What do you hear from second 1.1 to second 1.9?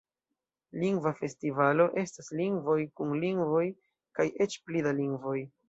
Festivalo